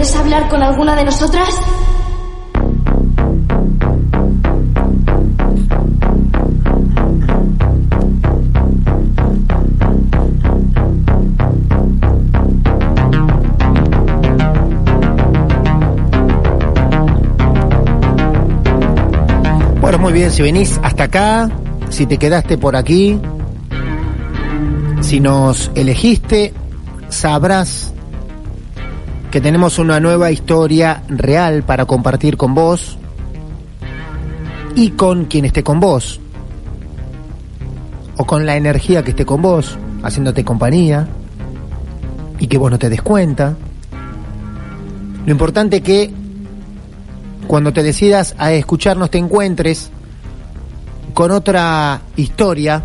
[0.00, 1.60] ¿Quieres hablar con alguna de nosotras?
[19.82, 21.50] Bueno, muy bien, si venís hasta acá,
[21.90, 23.20] si te quedaste por aquí,
[25.02, 26.54] si nos elegiste,
[27.10, 27.92] sabrás
[29.30, 32.98] que tenemos una nueva historia real para compartir con vos
[34.74, 36.20] y con quien esté con vos,
[38.16, 41.06] o con la energía que esté con vos, haciéndote compañía
[42.40, 43.56] y que vos no te des cuenta.
[45.26, 46.10] Lo importante que
[47.46, 49.90] cuando te decidas a escucharnos te encuentres
[51.14, 52.82] con otra historia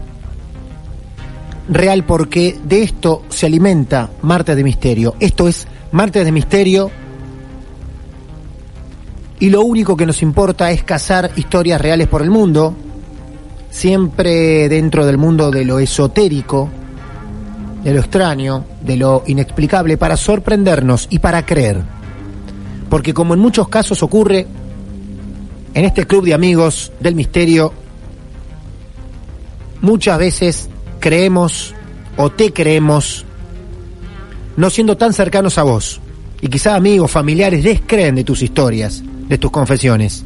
[1.68, 5.16] real porque de esto se alimenta Martes de Misterio.
[5.20, 6.92] Esto es Martes de Misterio
[9.40, 12.74] y lo único que nos importa es cazar historias reales por el mundo,
[13.70, 16.70] siempre dentro del mundo de lo esotérico,
[17.84, 21.82] de lo extraño, de lo inexplicable, para sorprendernos y para creer.
[22.90, 24.47] Porque como en muchos casos ocurre,
[25.74, 27.74] en este club de amigos del misterio,
[29.82, 30.70] muchas veces
[31.06, 31.76] creemos
[32.18, 33.26] o te creemos
[34.58, 36.02] no siendo tan cercanos a vos.
[36.42, 40.26] Y quizá amigos, familiares descreen de tus historias, de tus confesiones.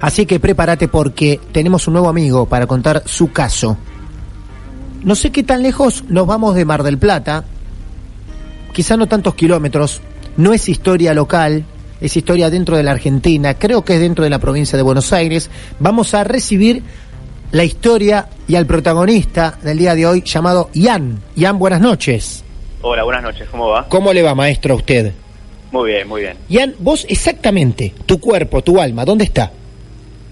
[0.00, 3.76] Así que prepárate porque tenemos un nuevo amigo para contar su caso.
[5.04, 7.44] No sé qué tan lejos nos vamos de Mar del Plata,
[8.72, 10.00] quizá no tantos kilómetros,
[10.36, 11.64] no es historia local,
[12.00, 15.12] es historia dentro de la Argentina, creo que es dentro de la provincia de Buenos
[15.12, 15.48] Aires.
[15.78, 16.82] Vamos a recibir
[17.52, 21.22] la historia y al protagonista del día de hoy llamado Ian.
[21.36, 22.42] Ian, buenas noches.
[22.80, 23.86] Hola, buenas noches, ¿cómo va?
[23.88, 25.12] ¿Cómo le va, maestro, a usted?
[25.70, 26.36] Muy bien, muy bien.
[26.48, 29.52] Ian, vos exactamente, tu cuerpo, tu alma, ¿dónde está?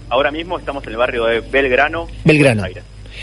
[0.09, 2.07] Ahora mismo estamos en el barrio de Belgrano.
[2.25, 2.65] Belgrano.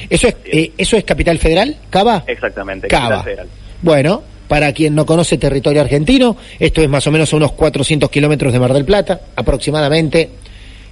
[0.08, 1.76] ¿Eso es, eh, ¿Eso es Capital Federal?
[1.90, 2.24] ¿Cava?
[2.26, 3.08] Exactamente, Cava.
[3.08, 3.48] Capital Federal.
[3.82, 8.08] Bueno, para quien no conoce territorio argentino, esto es más o menos a unos 400
[8.10, 10.30] kilómetros de Mar del Plata, aproximadamente,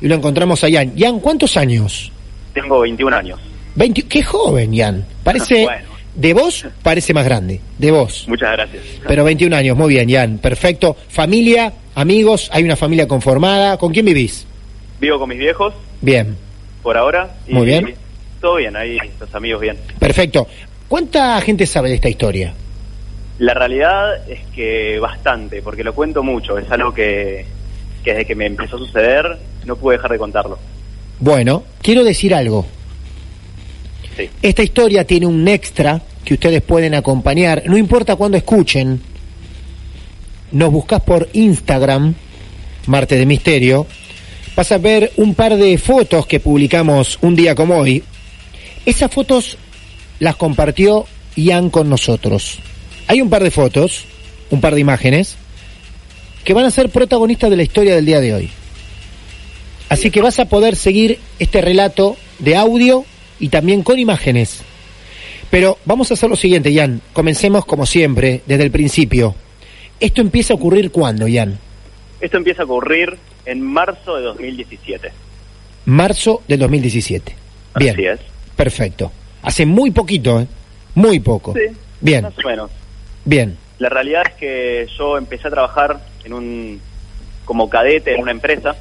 [0.00, 0.94] y lo encontramos a Ian.
[0.96, 2.12] Ian, ¿cuántos años?
[2.60, 3.38] Tengo 21 años.
[3.74, 5.04] 20, qué joven, Ian.
[5.22, 5.86] Parece, Bueno.
[6.14, 8.24] de vos, parece más grande, de vos.
[8.28, 8.82] Muchas gracias.
[9.06, 10.96] Pero 21 años, muy bien, Ian, perfecto.
[11.08, 13.76] Familia, amigos, hay una familia conformada.
[13.76, 14.46] ¿Con quién vivís?
[14.98, 16.34] Vivo con mis viejos Bien,
[16.82, 17.36] por ahora.
[17.46, 17.94] y Muy bien.
[18.40, 19.76] Todo bien, ahí los amigos bien.
[19.98, 20.46] perfecto.
[20.88, 22.54] ¿Cuánta gente sabe de esta historia?
[23.38, 26.56] La realidad es que bastante, porque lo cuento mucho.
[26.56, 27.44] Es algo que,
[28.02, 29.36] que desde que me empezó a suceder
[29.66, 30.58] no pude dejar de contarlo.
[31.18, 32.66] Bueno, quiero decir algo.
[34.16, 34.28] Sí.
[34.42, 39.00] Esta historia tiene un extra que ustedes pueden acompañar, no importa cuándo escuchen.
[40.52, 42.14] Nos buscas por Instagram,
[42.86, 43.86] Marte de Misterio.
[44.56, 48.02] Vas a ver un par de fotos que publicamos un día como hoy.
[48.84, 49.58] Esas fotos
[50.18, 52.58] las compartió Ian con nosotros.
[53.06, 54.04] Hay un par de fotos,
[54.50, 55.36] un par de imágenes,
[56.44, 58.50] que van a ser protagonistas de la historia del día de hoy.
[59.88, 63.04] Así que vas a poder seguir este relato de audio
[63.38, 64.62] y también con imágenes.
[65.50, 67.00] Pero vamos a hacer lo siguiente, Ian.
[67.12, 69.34] Comencemos como siempre, desde el principio.
[70.00, 71.58] ¿Esto empieza a ocurrir cuándo, Ian?
[72.20, 75.12] Esto empieza a ocurrir en marzo de 2017.
[75.86, 77.36] Marzo del 2017.
[77.76, 77.94] Bien.
[77.94, 78.20] Así es.
[78.56, 79.12] Perfecto.
[79.42, 80.46] Hace muy poquito, ¿eh?
[80.94, 81.52] Muy poco.
[81.54, 81.60] Sí,
[82.00, 82.70] Bien, Más o menos.
[83.24, 83.56] bien.
[83.78, 86.80] La realidad es que yo empecé a trabajar en un
[87.44, 88.74] como cadete en una empresa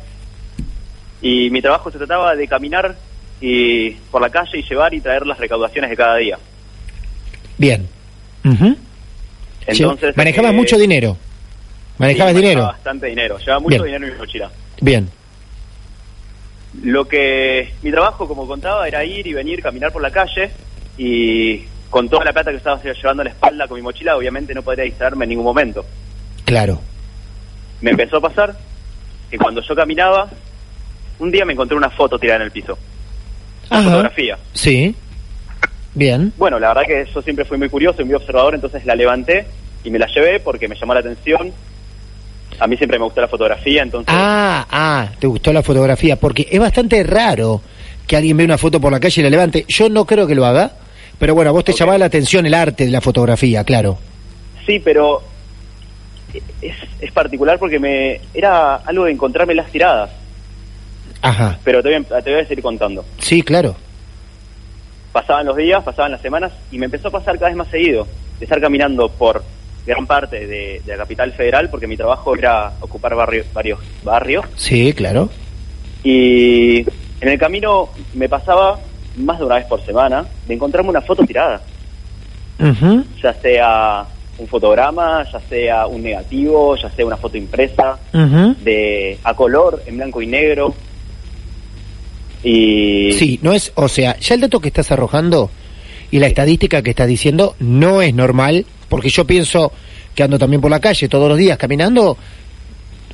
[1.25, 2.95] y mi trabajo se trataba de caminar
[3.41, 6.37] y por la calle y llevar y traer las recaudaciones de cada día.
[7.57, 7.87] Bien.
[9.65, 11.17] Entonces Manejabas eh, mucho dinero.
[11.97, 12.59] Manejabas sí, dinero.
[12.59, 13.39] manejaba Bastante dinero.
[13.39, 13.85] Llevaba mucho Bien.
[13.85, 14.51] dinero en mi mochila.
[14.81, 15.09] Bien.
[16.83, 20.51] Lo que mi trabajo, como contaba, era ir y venir, caminar por la calle
[20.95, 24.53] y con toda la plata que estaba llevando a la espalda con mi mochila, obviamente
[24.53, 25.83] no podría distraerme en ningún momento.
[26.43, 26.79] Claro.
[27.81, 28.55] Me empezó a pasar
[29.31, 30.29] que cuando yo caminaba,
[31.19, 32.77] un día me encontré una foto tirada en el piso.
[33.69, 33.89] Una Ajá.
[33.89, 34.37] fotografía.
[34.53, 34.95] Sí.
[35.93, 36.33] Bien.
[36.37, 39.45] Bueno, la verdad que yo siempre fui muy curioso y muy observador, entonces la levanté
[39.83, 41.53] y me la llevé porque me llamó la atención.
[42.59, 44.13] A mí siempre me gustó la fotografía, entonces...
[44.15, 47.61] Ah, ah, te gustó la fotografía, porque es bastante raro
[48.07, 49.65] que alguien vea una foto por la calle y la levante.
[49.67, 50.71] Yo no creo que lo haga,
[51.17, 53.97] pero bueno, a vos te llamaba la atención el arte de la fotografía, claro.
[54.65, 55.21] Sí, pero
[56.61, 60.09] es, es particular porque me era algo de encontrarme las tiradas,
[61.29, 61.59] Ajá.
[61.63, 63.03] pero te voy, a, te voy a seguir contando.
[63.19, 63.75] Sí, claro.
[65.11, 68.05] Pasaban los días, pasaban las semanas y me empezó a pasar cada vez más seguido
[68.39, 69.43] de estar caminando por
[69.85, 74.45] gran parte de, de la capital federal porque mi trabajo era ocupar barrio- varios barrios
[74.57, 75.29] Sí, claro.
[76.03, 76.79] y
[77.21, 78.77] en el camino me pasaba
[79.17, 81.61] más de una vez por semana de encontrarme una foto tirada,
[83.21, 84.05] ya sea
[84.37, 87.97] un fotograma, ya sea un negativo, ya sea una foto impresa.
[88.11, 90.73] De a color, en blanco y negro.
[92.45, 95.49] Y Sí, no es, o sea, ya el dato que estás arrojando
[96.11, 99.71] y la estadística que estás diciendo no es normal, porque yo pienso
[100.13, 102.17] que ando también por la calle todos los días caminando,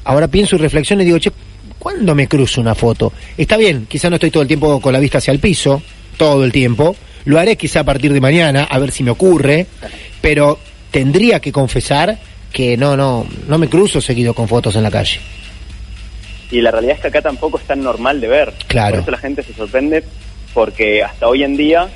[0.03, 1.31] ahora pienso y reflexiono y digo, che,
[1.79, 3.13] ¿cuándo me cruzo una foto?
[3.37, 5.81] Está bien, quizá no estoy todo el tiempo con la vista hacia el piso,
[6.17, 9.65] todo el tiempo, lo haré quizá a partir de mañana, a ver si me ocurre,
[10.19, 10.59] pero
[10.91, 12.19] tendría que confesar
[12.51, 15.19] que no, no, no me cruzo seguido con fotos en la calle.
[16.51, 18.53] Y la realidad es que acá tampoco es tan normal de ver.
[18.67, 18.91] Claro.
[18.95, 20.03] Por eso la gente se sorprende,
[20.53, 21.89] porque hasta hoy en día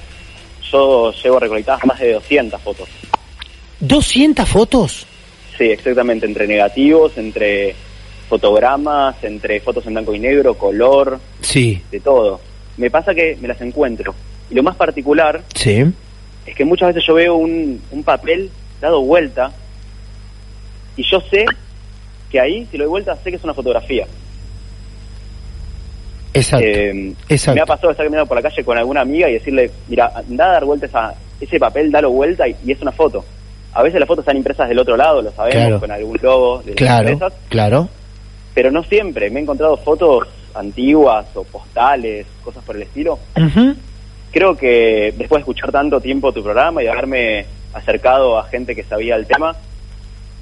[0.71, 2.89] yo llevo recolectadas más de 200 fotos.
[3.81, 5.05] ¿200 fotos?
[5.57, 7.75] Sí, exactamente, entre negativos, entre
[8.29, 12.39] fotogramas, entre fotos en blanco y negro, color, Sí, de todo.
[12.77, 14.15] Me pasa que me las encuentro.
[14.49, 15.83] Y lo más particular sí.
[16.45, 18.49] es que muchas veces yo veo un, un papel
[18.81, 19.51] dado vuelta
[20.97, 21.45] y yo sé
[22.29, 24.07] que ahí, si lo doy vuelta, sé que es una fotografía.
[26.35, 26.65] Exacto.
[26.65, 27.55] Eh, exacto.
[27.55, 30.45] Me ha pasado estar caminando por la calle con alguna amiga y decirle, mira, anda
[30.45, 33.23] a dar vuelta esa, ese papel, dalo vuelta y, y es una foto.
[33.73, 35.79] A veces las fotos están impresas del otro lado, lo sabemos, Claro.
[35.79, 37.89] con algún logo de las Claro, empresas, claro.
[38.53, 39.29] pero no siempre.
[39.29, 43.19] Me he encontrado fotos antiguas o postales, cosas por el estilo.
[44.31, 48.83] Creo que después de escuchar tanto tiempo tu programa y haberme acercado a gente que
[48.83, 49.55] sabía el tema,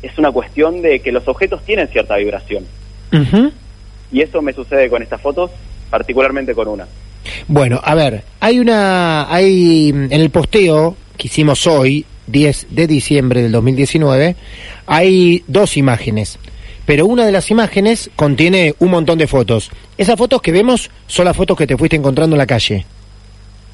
[0.01, 2.65] es una cuestión de que los objetos tienen cierta vibración.
[4.11, 5.49] Y eso me sucede con estas fotos,
[5.93, 6.87] particularmente con una.
[7.47, 13.43] Bueno, a ver, hay una, hay en el posteo que hicimos hoy, 10 de diciembre
[13.43, 14.35] del 2019,
[14.87, 16.39] hay dos imágenes,
[16.87, 19.69] pero una de las imágenes contiene un montón de fotos.
[19.95, 22.87] Esas fotos que vemos son las fotos que te fuiste encontrando en la calle.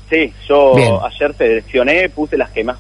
[0.09, 0.95] Sí, yo Bien.
[1.01, 2.75] ayer seleccioné, puse las que más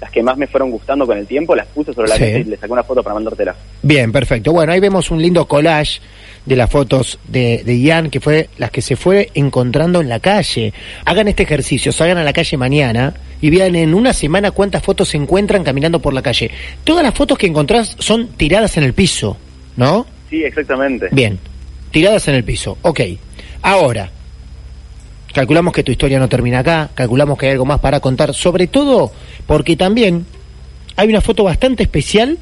[0.00, 2.22] las que más me fueron gustando con el tiempo, las puse sobre la Sí.
[2.22, 3.54] mesa y le saqué una foto para mandártela.
[3.82, 4.52] Bien, perfecto.
[4.52, 6.00] Bueno, ahí vemos un lindo collage
[6.46, 10.18] de las fotos de, de Ian, que fue las que se fue encontrando en la
[10.20, 10.72] calle.
[11.04, 15.10] Hagan este ejercicio, salgan a la calle mañana y vean en una semana cuántas fotos
[15.10, 16.50] se encuentran caminando por la calle.
[16.84, 19.36] Todas las fotos que encontrás son tiradas en el piso,
[19.76, 20.06] ¿no?
[20.30, 21.08] Sí, exactamente.
[21.12, 21.38] Bien,
[21.90, 22.78] tiradas en el piso.
[22.82, 23.00] Ok.
[23.62, 24.10] Ahora,
[25.32, 28.66] calculamos que tu historia no termina acá, calculamos que hay algo más para contar, sobre
[28.66, 29.12] todo
[29.46, 30.26] porque también
[30.96, 32.38] hay una foto bastante especial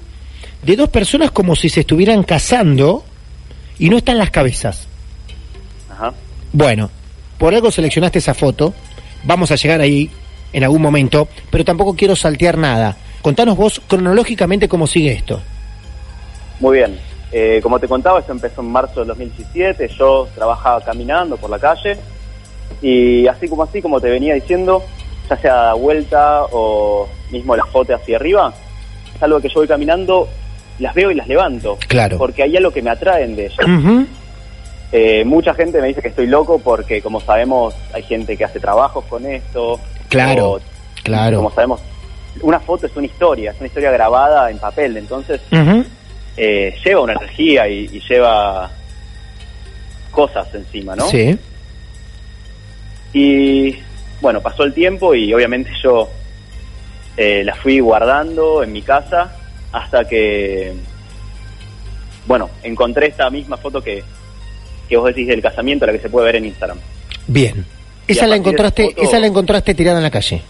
[0.62, 3.04] de dos personas como si se estuvieran casando
[3.78, 4.88] y no están las cabezas.
[5.90, 6.12] Ajá.
[6.52, 6.90] Bueno,
[7.38, 8.74] por algo seleccionaste esa foto,
[9.24, 10.10] vamos a llegar ahí
[10.52, 12.96] en algún momento, pero tampoco quiero saltear nada.
[13.22, 15.40] Contanos vos cronológicamente cómo sigue esto.
[16.60, 16.98] Muy bien.
[17.30, 19.88] Eh, como te contaba, esto empezó en marzo del 2017.
[19.98, 21.98] Yo trabajaba caminando por la calle
[22.82, 24.84] y así como así, como te venía diciendo,
[25.28, 28.52] ya sea a vuelta o mismo las fotos hacia arriba,
[29.14, 30.28] es algo que yo voy caminando,
[30.78, 31.78] las veo y las levanto.
[31.88, 32.18] Claro.
[32.18, 34.06] Porque ahí es lo que me atraen de ellas.
[34.90, 38.58] Eh, mucha gente me dice que estoy loco porque, como sabemos, hay gente que hace
[38.58, 39.78] trabajos con esto.
[40.08, 40.60] Claro, o
[41.02, 41.38] Claro.
[41.38, 41.80] Como sabemos,
[42.42, 45.40] una foto es una historia, es una historia grabada en papel, entonces
[46.36, 48.70] eh, lleva una energía y, y lleva
[50.10, 51.06] cosas encima, ¿no?
[51.06, 51.38] Sí.
[53.12, 53.76] Y
[54.20, 56.08] bueno, pasó el tiempo y obviamente yo
[57.16, 59.34] eh, la fui guardando en mi casa
[59.72, 60.72] hasta que,
[62.26, 64.02] bueno, encontré esta misma foto que,
[64.88, 66.78] que vos decís del casamiento, la que se puede ver en Instagram.
[67.26, 67.64] Bien.
[68.06, 70.42] Y Esa la encontraste, esa foto- esa la encontraste tirada en la calle.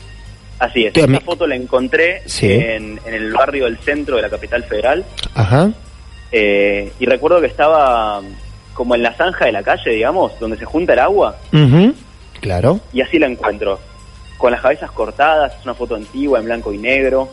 [0.61, 2.51] Así es, esta foto la encontré Sí.
[2.53, 5.71] en, en el barrio del centro de la capital federal Ajá.
[6.33, 8.21] eh, y recuerdo que estaba
[8.75, 11.37] como en la zanja de la calle, digamos, donde se junta el agua.
[12.41, 12.81] Claro.
[12.93, 13.79] y así la encuentro.
[14.37, 17.29] Con las cabezas cortadas, es una foto antigua en blanco y negro.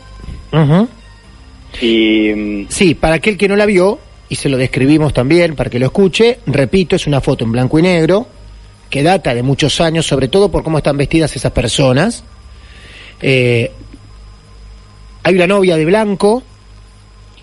[1.81, 5.79] Y Sí, para aquel que no la vio, y se lo describimos también para que
[5.79, 8.27] lo escuche, repito, es una foto en blanco y negro
[8.89, 12.23] que data de muchos años, sobre todo por cómo están vestidas esas personas.
[13.21, 13.71] Eh,
[15.23, 16.43] hay una novia de blanco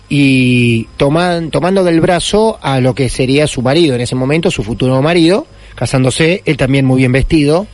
[0.09, 4.63] y toman, tomando del brazo a lo que sería su marido en ese momento, su
[4.63, 7.67] futuro marido, casándose, él también muy bien vestido.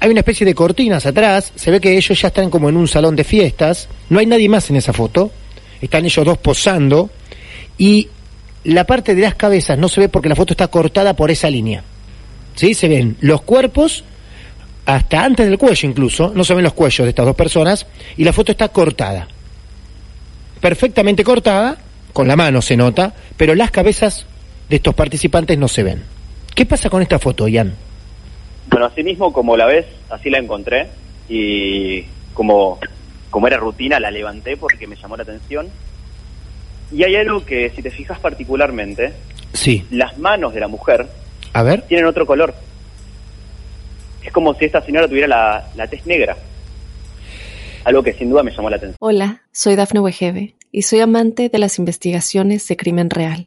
[0.00, 2.86] Hay una especie de cortinas atrás, se ve que ellos ya están como en un
[2.86, 5.30] salón de fiestas, no hay nadie más en esa foto,
[5.80, 7.10] están ellos dos posando
[7.78, 8.08] y
[8.64, 11.48] la parte de las cabezas no se ve porque la foto está cortada por esa
[11.48, 11.82] línea.
[12.54, 12.74] ¿Sí?
[12.74, 14.04] Se ven los cuerpos
[14.86, 18.24] hasta antes del cuello incluso, no se ven los cuellos de estas dos personas y
[18.24, 19.28] la foto está cortada.
[20.60, 21.78] Perfectamente cortada,
[22.12, 24.26] con la mano se nota, pero las cabezas
[24.68, 26.02] de estos participantes no se ven.
[26.54, 27.74] ¿Qué pasa con esta foto, Ian?
[28.68, 30.88] bueno, así mismo como la ves, así la encontré
[31.28, 32.02] y
[32.34, 32.78] como,
[33.30, 35.68] como era rutina la levanté porque me llamó la atención.
[36.92, 39.12] Y hay algo que si te fijas particularmente,
[39.52, 41.06] Sí, las manos de la mujer
[41.52, 41.82] a ver.
[41.82, 42.54] tienen otro color.
[44.24, 46.36] Es como si esta señora tuviera la, la tez negra.
[47.84, 48.96] Algo que sin duda me llamó la atención.
[49.00, 53.46] Hola, soy Dafne Wegebe y soy amante de las investigaciones de crimen real.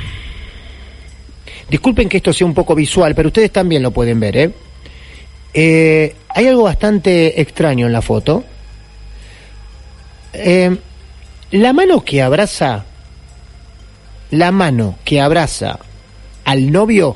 [1.71, 4.51] Disculpen que esto sea un poco visual, pero ustedes también lo pueden ver, ¿eh?
[5.53, 8.43] Eh, hay algo bastante extraño en la foto.
[10.33, 10.75] Eh,
[11.51, 12.83] la mano que abraza.
[14.31, 15.79] La mano que abraza
[16.43, 17.15] al novio.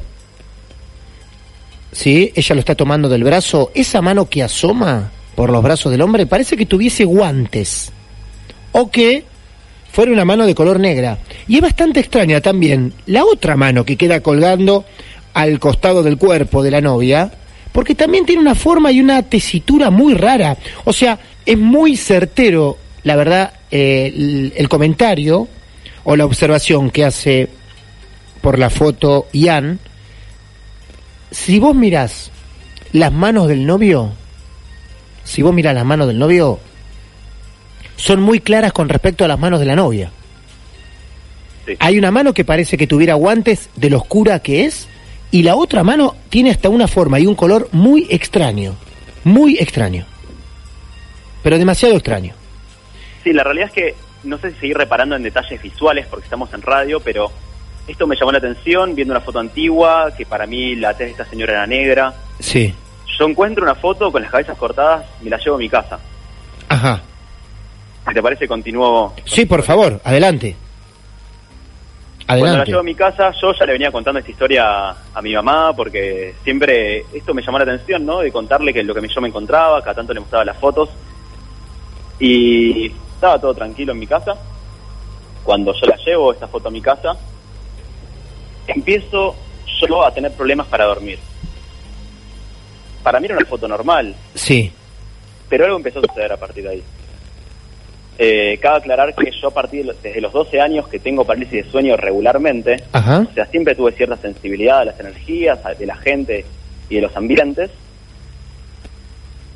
[1.91, 3.73] Sí, ella lo está tomando del brazo.
[3.75, 7.91] Esa mano que asoma por los brazos del hombre parece que tuviese guantes.
[8.71, 9.25] O que
[9.95, 11.19] fuera una mano de color negra.
[11.47, 14.83] Y es bastante extraña también la otra mano que queda colgando
[15.33, 17.31] al costado del cuerpo de la novia,
[17.71, 20.57] porque también tiene una forma y una tesitura muy rara.
[20.83, 25.47] O sea, es muy certero, la verdad, eh, el, el comentario
[26.03, 27.47] o la observación que hace
[28.41, 29.79] por la foto Ian.
[31.31, 32.31] Si vos mirás
[32.91, 34.11] las manos del novio,
[35.23, 36.59] si vos mirás las manos del novio,
[37.95, 40.11] son muy claras con respecto a las manos de la novia.
[41.65, 41.75] Sí.
[41.79, 44.87] Hay una mano que parece que tuviera guantes de lo oscura que es,
[45.31, 48.75] y la otra mano tiene hasta una forma y un color muy extraño,
[49.23, 50.05] muy extraño,
[51.43, 52.33] pero demasiado extraño.
[53.23, 56.53] Sí, la realidad es que no sé si seguir reparando en detalles visuales porque estamos
[56.53, 57.31] en radio, pero
[57.87, 61.11] esto me llamó la atención viendo una foto antigua, que para mí la tez de
[61.11, 62.13] esta señora era negra.
[62.39, 62.73] Sí,
[63.17, 65.99] Yo encuentro una foto con las cabezas cortadas, me la llevo a mi casa.
[66.69, 67.01] ajá.
[68.07, 69.13] Si te parece, continúo.
[69.25, 70.55] Sí, por favor, adelante.
[72.27, 72.71] Cuando la Adelante.
[72.71, 76.33] llevo a mi casa, yo ya le venía contando esta historia a mi mamá, porque
[76.43, 78.19] siempre esto me llamó la atención, ¿no?
[78.21, 80.89] De contarle que lo que yo me encontraba, cada tanto le mostraba las fotos.
[82.19, 84.35] Y estaba todo tranquilo en mi casa.
[85.43, 87.15] Cuando yo la llevo, esta foto a mi casa,
[88.67, 89.35] empiezo
[89.87, 91.19] yo a tener problemas para dormir.
[93.03, 94.71] Para mí era una foto normal, Sí,
[95.47, 96.83] pero algo empezó a suceder a partir de ahí.
[98.17, 101.65] Eh, cabe aclarar que yo a partir de desde los 12 años que tengo parálisis
[101.65, 103.27] de sueño regularmente, ajá.
[103.29, 106.45] o sea, siempre tuve cierta sensibilidad a las energías, a- de la gente
[106.89, 107.71] y de los ambientes.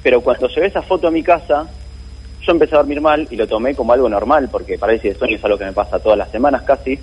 [0.03, 1.67] Pero cuando llevé esa foto a mi casa,
[2.45, 5.35] yo empecé a dormir mal y lo tomé como algo normal, porque parálisis de sueño
[5.37, 6.97] es algo que me pasa todas las semanas casi.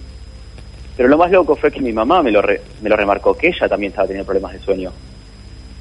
[0.97, 3.49] Pero lo más loco fue que mi mamá me lo, re- me lo remarcó, que
[3.49, 4.91] ella también estaba teniendo problemas de sueño.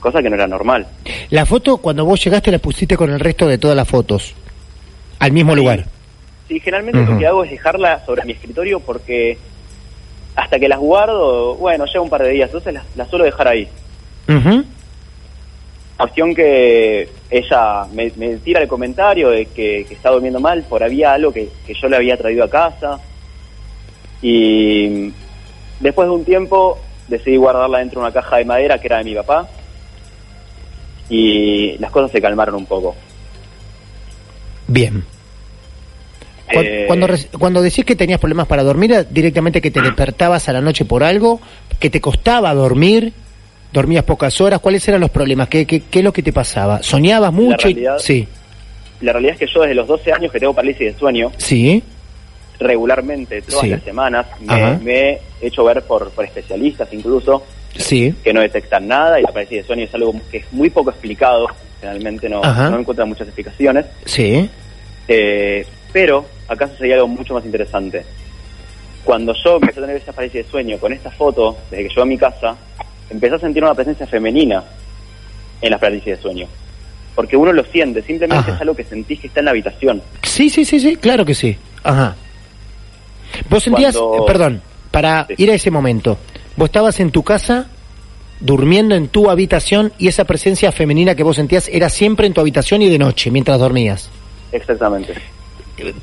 [0.02, 0.86] Cosa que no era normal.
[1.30, 4.36] La foto, cuando vos llegaste, la pusiste con el resto de todas las fotos.
[5.26, 5.86] Al mismo lugar.
[6.48, 9.40] Sí, generalmente lo que hago es dejarla sobre mi escritorio porque
[10.36, 13.48] hasta que las guardo, bueno, lleva un par de días, entonces las, las suelo dejar
[13.48, 13.68] ahí.
[15.98, 20.84] Cuestión que ella me, me tira el comentario de que, que está durmiendo mal por
[20.84, 23.00] había algo que, que yo le había traído a casa.
[24.22, 25.12] Y
[25.80, 26.78] después de un tiempo
[27.08, 29.50] decidí guardarla dentro de una caja de madera que era de mi papá.
[31.10, 32.96] Y las cosas se calmaron un poco.
[34.68, 35.15] Bien.
[36.52, 37.08] Eh, Cuando,
[37.40, 40.86] cuando decís que tenías problemas para dormir, ¿era directamente que te despertabas a la noche
[40.86, 41.40] por algo,
[41.80, 43.14] que te costaba dormir,
[43.74, 45.48] dormías pocas horas, ¿cuáles eran los problemas?
[45.50, 46.84] ¿Qué, qué, qué es lo que te pasaba?
[46.84, 47.68] ¿Soñabas mucho?
[47.68, 48.28] y- realidad- Sí,
[49.02, 51.84] La realidad es que yo desde los 12 años que tengo parálisis de sueño, sí,
[52.60, 53.70] regularmente, todas Sí.
[53.70, 57.44] las semanas, me, me he hecho ver por, por especialistas incluso,
[57.76, 58.14] sí.
[58.24, 60.92] que no detectan nada y la parálisis de sueño es algo que es muy poco
[60.92, 61.48] explicado,
[61.82, 62.70] generalmente no, Ajá.
[62.70, 64.50] no encuentran muchas explicaciones, Sí,
[65.08, 68.06] Eh, pero acá sucedía algo mucho más interesante.
[69.04, 72.02] Cuando yo empecé a tener esa parálisis de sueño con esta foto, desde que llegué
[72.02, 72.56] a mi casa,
[73.10, 74.64] empecé a sentir una presencia femenina
[75.62, 76.48] en la parálisis de sueño.
[77.14, 78.56] Porque uno lo siente, simplemente Ajá.
[78.56, 80.02] es algo que sentís que está en la habitación.
[80.24, 81.56] sí, sí, sí, sí, claro que sí.
[81.84, 82.16] Ajá.
[83.50, 84.62] Vos sentías, Cuando- perdón,
[84.92, 85.36] para Sí.
[85.38, 86.18] ir a ese momento,
[86.58, 87.68] vos estabas en tu casa
[88.40, 92.42] durmiendo en tu habitación y esa presencia femenina que vos sentías era siempre en tu
[92.42, 94.10] habitación y de noche, mientras dormías.
[94.52, 95.14] Exactamente.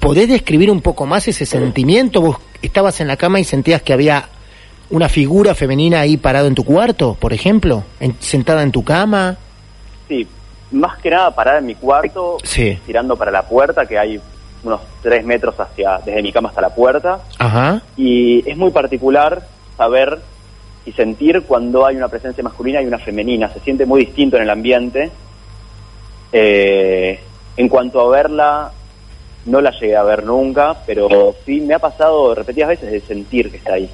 [0.00, 2.20] ¿Podés describir un poco más ese sentimiento?
[2.20, 4.28] ¿Vos estabas en la cama y sentías que había
[4.90, 7.82] una figura femenina ahí parado en tu cuarto, por ejemplo?
[8.00, 9.36] En- sentada en tu cama.
[10.08, 10.26] Sí,
[10.72, 12.78] más que nada parada en mi cuarto, Sí.
[12.86, 14.20] tirando para la puerta, que hay
[14.64, 17.20] unos tres metros hacia, desde mi cama hasta la puerta.
[17.38, 17.82] Ajá.
[17.96, 20.20] Y es muy particular saber
[20.84, 23.48] y sentir cuando hay una presencia masculina y una femenina.
[23.52, 25.10] Se siente muy distinto en el ambiente.
[26.32, 27.20] Eh,
[27.56, 28.72] en cuanto a verla,
[29.46, 33.50] no la llegué a ver nunca, pero sí me ha pasado repetidas veces de sentir
[33.50, 33.90] que está ahí.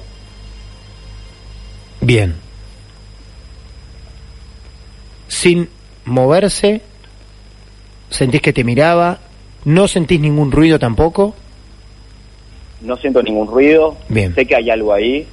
[2.01, 2.35] Bien.
[5.27, 5.69] Sin
[6.05, 6.81] moverse,
[8.09, 9.19] sentís que te miraba,
[9.65, 11.35] no sentís ningún ruido tampoco.
[12.81, 14.33] No siento ningún ruido, Bien.
[14.33, 15.27] sé que hay algo ahí,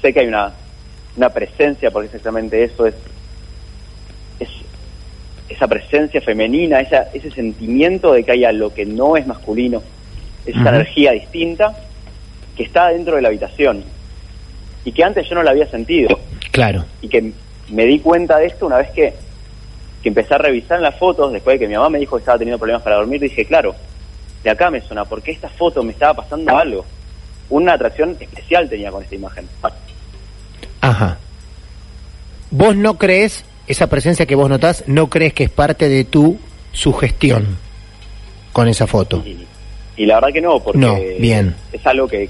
[0.00, 0.52] sé que hay una,
[1.16, 3.00] una presencia, porque exactamente eso, es, es
[5.48, 9.82] esa presencia femenina, esa, ese sentimiento de que hay algo que no es masculino,
[10.44, 11.76] esa energía distinta
[12.56, 13.84] que está dentro de la habitación
[14.84, 16.18] y que antes yo no la había sentido
[16.52, 16.84] Claro.
[17.02, 17.32] y que
[17.68, 19.12] me di cuenta de esto una vez que,
[20.02, 22.38] que empecé a revisar las fotos, después de que mi mamá me dijo que estaba
[22.38, 23.74] teniendo problemas para dormir, dije, claro,
[24.44, 26.84] de acá me suena, porque esta foto me estaba pasando algo.
[27.50, 29.48] Una atracción especial tenía con esta imagen.
[30.80, 31.18] Ajá.
[32.50, 36.38] ¿Vos no crees, esa presencia que vos notás, no crees que es parte de tu
[36.72, 37.56] sugestión
[38.52, 39.22] con esa foto?
[39.26, 39.46] Y,
[39.96, 41.54] y la verdad que no, porque No, bien.
[41.72, 42.28] es algo que,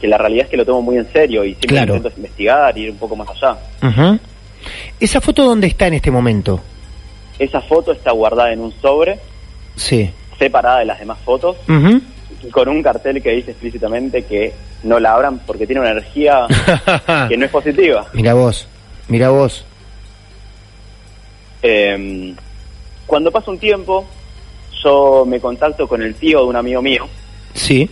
[0.00, 1.96] que la realidad es que lo tomo muy en serio y siempre Claro.
[1.96, 3.56] intento investigar y ir un poco más allá.
[5.00, 6.60] ¿Esa foto dónde está en este momento?
[7.38, 9.18] Esa foto está guardada en un sobre,
[9.76, 10.10] Sí.
[10.38, 11.56] separada de las demás fotos,
[12.42, 14.52] y con un cartel que dice explícitamente que
[14.84, 16.46] no la abran porque tiene una energía
[17.28, 18.06] que no es positiva.
[18.12, 18.68] mira vos,
[19.08, 19.64] mira vos.
[21.62, 22.34] Eh,
[23.06, 24.04] cuando pasa un tiempo,
[24.84, 27.08] yo me contacto con el tío de un amigo mío,
[27.54, 27.88] Sí.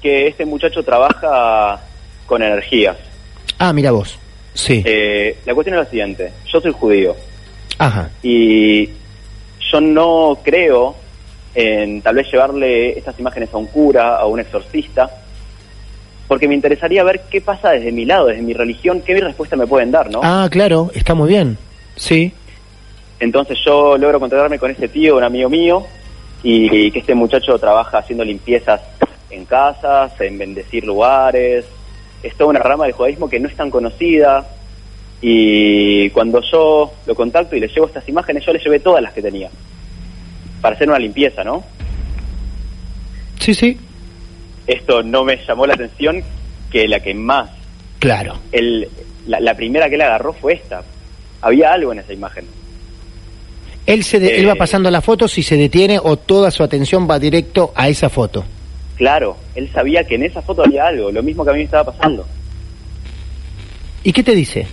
[0.00, 1.80] que este muchacho trabaja
[2.26, 2.96] con energías.
[3.58, 4.18] Ah, mira vos.
[4.54, 4.82] Sí.
[4.84, 7.16] Eh, la cuestión es la siguiente, yo soy judío
[7.78, 8.10] Ajá.
[8.22, 8.86] y
[9.70, 10.94] yo no creo
[11.54, 15.10] en tal vez llevarle estas imágenes a un cura, a un exorcista,
[16.28, 19.66] porque me interesaría ver qué pasa desde mi lado, desde mi religión, qué respuesta me
[19.66, 20.20] pueden dar, ¿no?
[20.22, 21.56] Ah, claro, está muy bien.
[21.96, 22.32] Sí.
[23.18, 25.84] Entonces yo logro contactarme con este tío, un amigo mío,
[26.42, 28.80] y, que este muchacho trabaja haciendo limpiezas
[29.30, 31.64] en casas, en bendecir lugares.
[32.22, 34.46] Es toda una rama del judaísmo que no es tan conocida.
[35.20, 39.12] Y cuando yo lo contacto y le llevo estas imágenes, yo le llevé todas las
[39.12, 39.48] que tenía.
[40.60, 41.64] Para hacer una limpieza, ¿no?
[43.40, 43.78] Sí, sí.
[44.66, 46.22] Esto no me llamó la atención
[46.70, 47.48] que la que más,
[47.98, 48.34] Claro.
[48.52, 48.88] el,
[49.26, 50.82] la, la primera que él agarró fue esta.
[51.40, 52.44] Había algo en esa imagen.
[53.86, 54.40] Él, se de- Eh.
[54.40, 57.88] él va pasando las fotos y se detiene o toda su atención va directo a
[57.88, 58.44] esa foto.
[58.96, 61.64] Claro, él sabía que en esa foto había algo, lo mismo que a mí me
[61.66, 62.26] estaba pasando.
[64.02, 64.66] ¿Y qué te dice?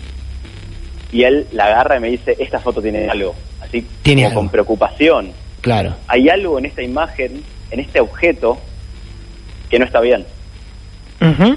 [1.12, 4.42] Y él la agarra y me dice, esta foto tiene algo, así Tiene como algo.
[4.42, 5.32] con preocupación.
[5.62, 5.96] Claro.
[6.08, 8.58] Hay algo en esta imagen, en este objeto,
[9.70, 10.26] que no está bien.
[11.22, 11.56] Ujú.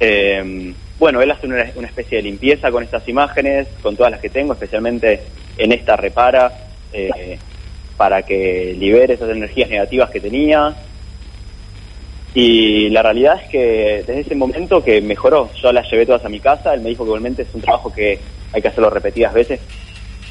[0.00, 4.20] Eh, bueno, él hace una, una especie de limpieza con estas imágenes, con todas las
[4.20, 5.22] que tengo, especialmente
[5.56, 6.52] en esta repara,
[6.92, 7.38] eh,
[7.96, 10.74] para que libere esas energías negativas que tenía.
[12.34, 16.28] Y la realidad es que desde ese momento que mejoró, yo las llevé todas a
[16.28, 18.20] mi casa, él me dijo que igualmente es un trabajo que
[18.52, 19.58] hay que hacerlo repetidas veces,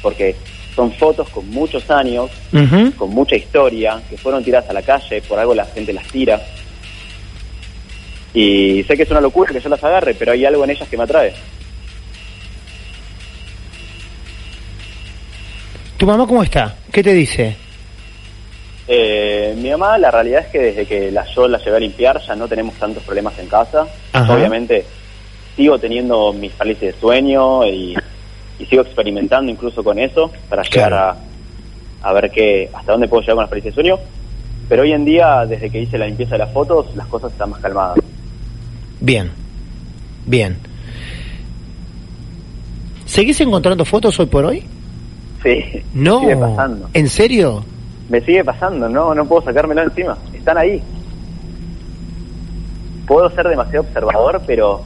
[0.00, 0.36] porque
[0.74, 2.30] son fotos con muchos años,
[2.96, 6.40] con mucha historia, que fueron tiradas a la calle, por algo la gente las tira.
[8.32, 10.88] Y sé que es una locura que yo las agarre, pero hay algo en ellas
[10.88, 11.32] que me atrae.
[15.96, 16.76] ¿Tu mamá cómo está?
[16.90, 17.56] ¿Qué te dice?
[18.88, 22.20] Eh, mi mamá, la realidad es que desde que la, yo la llevé a limpiar
[22.26, 23.86] ya no tenemos tantos problemas en casa.
[24.12, 24.34] Ajá.
[24.34, 24.84] Obviamente
[25.56, 27.96] sigo teniendo mis parálisis de sueño y,
[28.58, 31.16] y sigo experimentando incluso con eso para llegar a,
[32.02, 33.98] a ver qué, hasta dónde puedo llegar con las parálisis de sueño.
[34.68, 37.50] Pero hoy en día, desde que hice la limpieza de las fotos, las cosas están
[37.50, 37.98] más calmadas.
[39.00, 39.30] Bien,
[40.26, 40.56] bien.
[43.06, 44.62] ¿Seguís encontrando fotos hoy por hoy?
[45.42, 46.20] Sí, No.
[46.20, 46.88] sigue pasando.
[46.92, 47.64] ¿En serio?
[48.08, 50.16] Me sigue pasando, no, no puedo sacármelo encima.
[50.34, 50.80] Están ahí.
[53.06, 54.82] Puedo ser demasiado observador, pero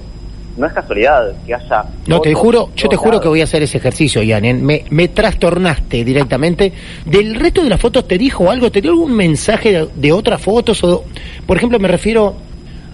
[0.56, 1.84] no es casualidad que haya.
[2.06, 4.44] No, te juro, yo te juro que voy a hacer ese ejercicio, Ian.
[4.44, 4.54] ¿eh?
[4.54, 6.72] Me, me trastornaste directamente.
[7.04, 8.70] ¿Del resto de las fotos te dijo algo?
[8.70, 10.82] ¿Te dio algún mensaje de, de otras fotos?
[10.84, 11.04] O,
[11.46, 12.34] por ejemplo, me refiero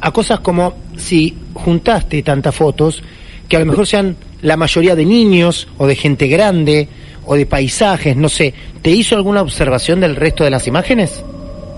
[0.01, 3.03] a cosas como si juntaste tantas fotos,
[3.49, 6.89] que a lo mejor sean la mayoría de niños o de gente grande
[7.27, 8.55] o de paisajes, no sé.
[8.83, 11.25] ¿Te hizo alguna observación del resto de las imágenes?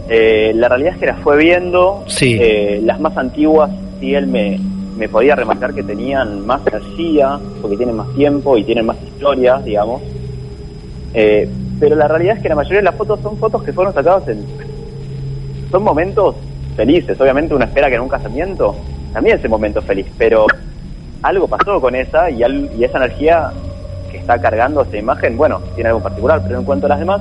[0.09, 2.05] Eh, la realidad es que las fue viendo.
[2.07, 2.37] Sí.
[2.41, 4.61] Eh, las más antiguas, sí, él me,
[4.97, 9.59] me podía remarcar que tenían más energía, porque tienen más tiempo y tienen más historia,
[9.59, 10.03] digamos.
[11.15, 11.49] Eh,
[11.81, 14.29] pero la realidad es que la mayoría de las fotos son fotos que fueron sacadas
[14.29, 14.45] en.
[15.71, 16.37] Son momentos
[16.77, 17.21] felices.
[17.21, 18.75] Obviamente, uno espera que en un casamiento
[19.13, 20.47] también es un momento feliz, pero
[21.23, 23.51] algo pasó con esa y, al- y esa energía
[24.11, 27.21] que está cargando esa imagen, bueno, tiene algo particular, pero en cuanto a las demás,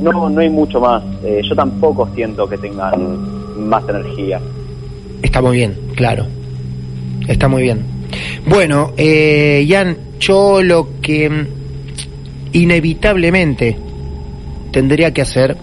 [0.00, 1.02] no, no hay mucho más.
[1.24, 4.40] Eh, yo tampoco siento que tengan más energía.
[5.22, 6.26] Está muy bien, claro.
[7.26, 7.80] Está muy bien.
[8.46, 11.46] Bueno, eh, Jan, yo lo que
[12.52, 13.76] inevitablemente
[14.72, 15.56] tendría que hacer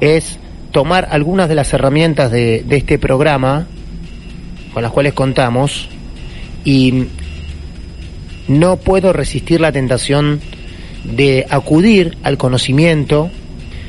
[0.00, 0.38] es
[0.70, 3.66] tomar algunas de las herramientas de, este programa
[4.72, 5.88] con las cuales contamos
[6.64, 7.06] y
[8.48, 10.40] no puedo resistir la tentación
[11.04, 13.30] de acudir al conocimiento,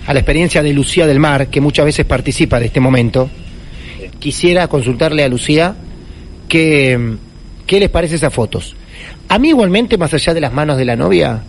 [0.07, 3.29] a la experiencia de Lucía del Mar, que muchas veces participa de este momento,
[4.19, 5.75] quisiera consultarle a Lucía
[6.47, 7.15] qué,
[7.67, 8.75] qué les parece esas fotos.
[9.29, 11.43] A mí igualmente, más allá de las manos de la novia,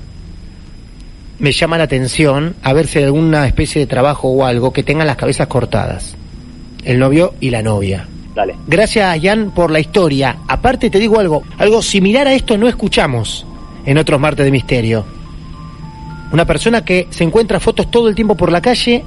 [1.43, 4.85] me llama la atención a ver si hay alguna especie de trabajo o algo que
[4.85, 6.15] tengan las cabezas cortadas.
[6.85, 8.07] El novio y la novia.
[8.33, 8.55] Dale.
[8.69, 10.37] Gracias, Jan, por la historia.
[10.47, 13.45] Aparte, te digo algo, algo similar a esto no escuchamos
[13.85, 15.05] en otros martes de misterio.
[16.31, 19.03] Una persona que se encuentra fotos todo el tiempo por la calle,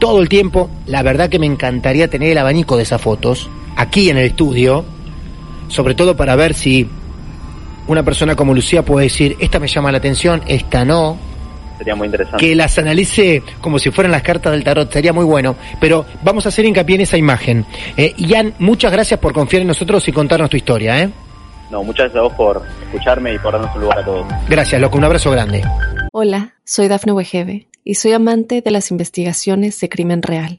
[0.00, 0.68] todo el tiempo.
[0.86, 4.84] La verdad que me encantaría tener el abanico de esas fotos aquí en el estudio,
[5.68, 6.88] sobre todo para ver si
[7.88, 11.18] una persona como Lucía puede decir, esta me llama la atención, esta no,
[11.78, 12.44] Sería muy interesante.
[12.44, 15.56] que las analice como si fueran las cartas del tarot, sería muy bueno.
[15.80, 17.64] Pero vamos a hacer hincapié en esa imagen.
[17.96, 21.02] Eh, Ian, muchas gracias por confiar en nosotros y contarnos tu historia.
[21.02, 21.10] ¿eh?
[21.70, 24.26] No, muchas gracias a vos por escucharme y por darnos un lugar a todos.
[24.48, 25.62] Gracias, loco, un abrazo grande.
[26.12, 30.58] Hola, soy Dafne Wegebe y soy amante de las investigaciones de crimen real.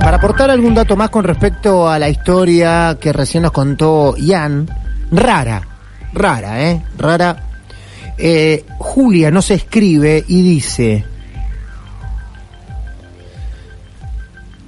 [0.00, 4.68] Para aportar algún dato más con respecto a la historia que recién nos contó Ian,
[5.10, 5.66] rara,
[6.12, 6.82] rara, ¿eh?
[6.96, 7.42] Rara.
[8.18, 11.04] Eh, Julia nos escribe y dice,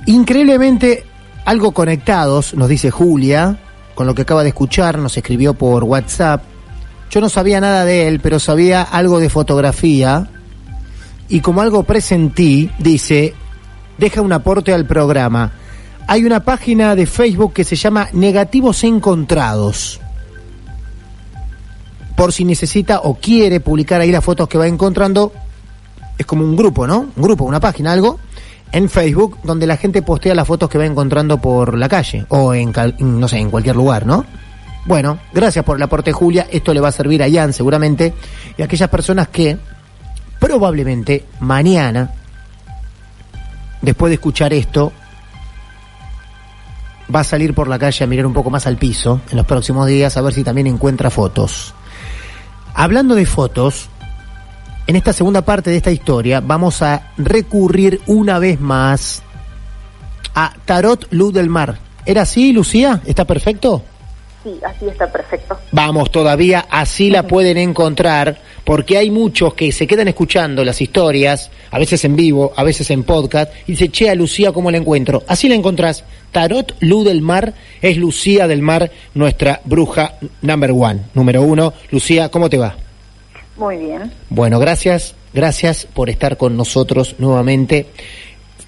[0.07, 1.05] increíblemente
[1.45, 3.59] algo conectados, nos dice Julia,
[3.95, 6.43] con lo que acaba de escuchar, nos escribió por WhatsApp.
[7.11, 10.29] Yo no sabía nada de él, pero sabía algo de fotografía.
[11.29, 13.35] Y como algo presentí, dice,
[13.99, 15.53] deja un aporte al programa.
[16.07, 20.01] Hay una página de Facebook que se llama Negativos Encontrados.
[22.17, 25.33] Por si necesita o quiere publicar ahí las fotos que va encontrando,
[26.17, 27.09] es como un grupo, ¿no?
[27.15, 28.19] Un grupo, una página, algo,
[28.73, 32.55] en Facebook, donde la gente postea las fotos que va encontrando por la calle o
[32.55, 34.25] en, cal- no sé, en cualquier lugar, ¿no?
[34.87, 36.47] Bueno, gracias por el aporte, Julia.
[36.51, 38.15] Esto le va a servir a Ian seguramente
[38.57, 39.59] y a aquellas personas que
[40.41, 42.11] probablemente mañana,
[43.83, 44.93] después de escuchar esto,
[47.15, 49.47] va a salir por la calle a mirar un poco más al piso en los
[49.47, 51.75] próximos días a ver si también encuentra fotos.
[52.75, 53.89] Hablando de fotos,
[54.87, 59.23] en esta segunda parte de esta historia vamos a recurrir una vez más
[60.35, 61.79] a Tarot Luz del Mar.
[62.07, 63.03] ¿Era así, Lucía?
[63.05, 63.83] ¿Está perfecto?
[64.43, 65.59] Sí, así está perfecto.
[65.73, 71.51] Vamos, todavía así la pueden encontrar, porque hay muchos que se quedan escuchando las historias,
[71.71, 74.77] a veces en vivo, a veces en podcast, y dice, che, a Lucía, ¿cómo la
[74.77, 75.25] encuentro?
[75.27, 76.05] Así la encontrás.
[76.33, 81.73] Tarot Luz del Mar es Lucía del Mar, nuestra bruja number one, número uno.
[81.91, 82.77] Lucía, ¿cómo te va?
[83.57, 84.13] Muy bien.
[84.29, 87.87] Bueno, gracias, gracias por estar con nosotros nuevamente.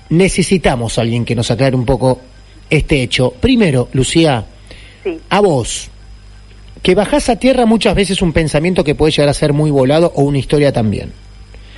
[0.09, 2.23] Necesitamos a alguien que nos aclare un poco
[2.71, 3.35] este hecho.
[3.39, 4.47] Primero, Lucía,
[5.05, 5.91] Sí, a vos,
[6.83, 10.13] que bajás a tierra muchas veces un pensamiento que puede llegar a ser muy volado
[10.15, 11.13] o una historia también.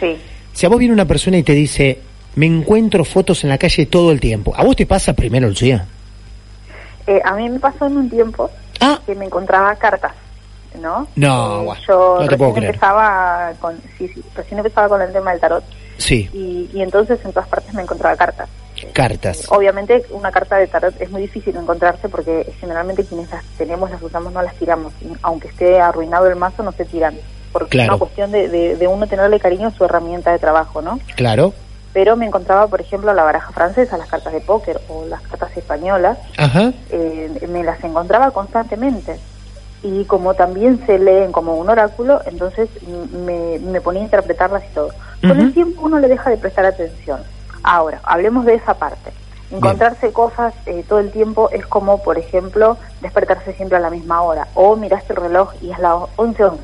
[0.00, 0.16] sí.
[0.52, 1.98] Si a vos viene una persona y te dice,
[2.34, 5.86] me encuentro fotos en la calle todo el tiempo, ¿a vos te pasa primero, Lucía?
[7.06, 9.00] Eh, a mí me pasó en un tiempo Ah.
[9.06, 10.12] que me encontraba cartas,
[10.80, 11.08] ¿no?
[11.16, 12.74] No, Eh, yo no te puedo recién creer.
[12.74, 15.64] empezaba con, sí, sí, recién empezaba con el tema del tarot
[15.96, 18.48] Sí, y, y entonces en todas partes me encontraba cartas.
[18.92, 19.46] Cartas.
[19.50, 24.02] Obviamente una carta de tarot es muy difícil encontrarse porque generalmente quienes las tenemos, las
[24.02, 24.92] usamos, no las tiramos.
[25.22, 27.14] Aunque esté arruinado el mazo, no se tiran.
[27.52, 27.84] Porque Claro.
[27.84, 30.98] es una cuestión de, de, de uno tenerle cariño a su herramienta de trabajo, ¿no?
[31.16, 31.52] Claro.
[31.92, 35.54] Pero me encontraba, por ejemplo, la baraja francesa, las cartas de póker o las cartas
[35.56, 36.72] españolas, Ajá.
[36.90, 39.18] eh, me las encontraba constantemente.
[39.82, 42.68] Y como también se leen como un oráculo, entonces
[43.26, 44.88] me, me ponía a interpretarlas y todo.
[45.20, 47.20] Con el tiempo uno le deja de prestar atención.
[47.62, 49.12] Ahora, hablemos de esa parte.
[49.50, 54.22] Encontrarse cosas eh, todo el tiempo es como, por ejemplo, despertarse siempre a la misma
[54.22, 54.48] hora.
[54.54, 56.58] O miraste el reloj y es la 11.11.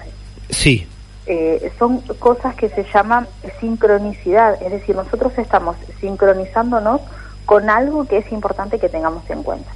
[0.50, 0.86] Sí,
[1.26, 3.28] Eh, son cosas que se llaman
[3.60, 7.02] sincronicidad, es decir, nosotros estamos sincronizándonos
[7.44, 9.70] con algo que es importante que tengamos en cuenta.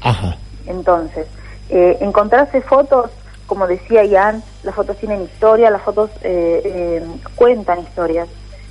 [0.00, 0.36] ajá.
[0.66, 1.26] Entonces,
[1.68, 3.10] eh, encontrarse fotos,
[3.46, 8.28] como decía Ian, las fotos tienen historia, las fotos eh, eh, cuentan historias.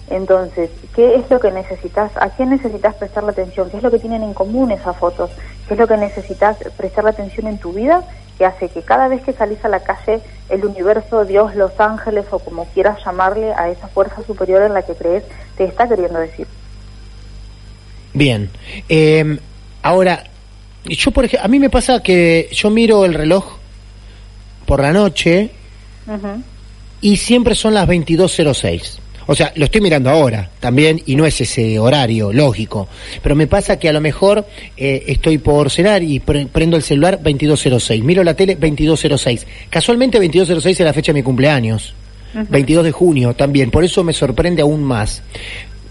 [0.10, 2.12] Entonces, ¿qué es lo que necesitas?
[2.16, 3.70] ¿A quién necesitas prestarle atención?
[3.70, 5.32] ¿Qué es lo que tienen en común esas fotos?
[5.68, 8.04] ¿Qué es lo que necesitas prestarle atención en tu vida?
[8.38, 12.26] Que hace que cada vez que salís a la calle, el universo, Dios, los ángeles
[12.32, 15.24] o como quieras llamarle a esa fuerza superior en la que crees,
[15.58, 16.48] te está queriendo decir.
[18.14, 18.50] Bien.
[18.90, 19.40] Eh,
[19.82, 20.24] ahora,
[20.86, 23.58] yo por ejemplo, a mí me pasa que yo miro el reloj
[24.66, 25.52] por la noche
[27.02, 29.00] y siempre son las 22.06.
[29.28, 32.88] O sea, lo estoy mirando ahora también y no es ese horario lógico.
[33.22, 34.46] Pero me pasa que a lo mejor
[34.78, 38.04] eh, estoy por cenar y pre- prendo el celular 22.06.
[38.04, 39.46] Miro la tele 22.06.
[39.70, 41.94] Casualmente 22.06 es la fecha de mi cumpleaños.
[42.34, 43.70] 22 de junio también.
[43.70, 45.22] Por eso me sorprende aún más.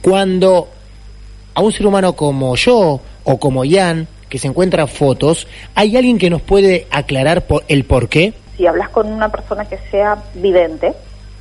[0.01, 0.69] Cuando
[1.55, 6.19] a un ser humano como yo o como Ian, que se encuentra fotos, ¿hay alguien
[6.19, 8.33] que nos puede aclarar por el por qué?
[8.57, 10.93] Si hablas con una persona que sea vidente,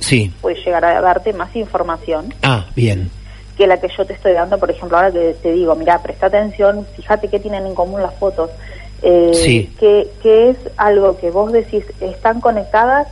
[0.02, 0.32] Sí.
[0.40, 3.10] puede llegar a darte más información Ah, bien.
[3.56, 6.26] que la que yo te estoy dando, por ejemplo, ahora que te digo, mira, presta
[6.26, 8.50] atención, fíjate qué tienen en común las fotos,
[9.02, 9.74] eh, Sí.
[9.78, 13.08] que, que es algo que vos decís, están conectadas,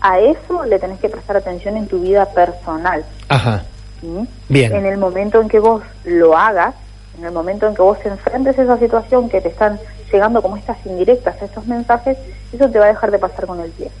[0.00, 3.04] a eso le tenés que prestar atención en tu vida personal.
[3.28, 3.64] Ajá.
[4.00, 4.06] ¿sí?
[4.48, 4.74] Bien.
[4.74, 6.74] En el momento en que vos lo hagas,
[7.18, 9.78] en el momento en que vos enfrentes esa situación que te están
[10.12, 12.18] llegando como estas indirectas, estos mensajes,
[12.52, 13.94] eso te va a dejar de pasar con el tiempo.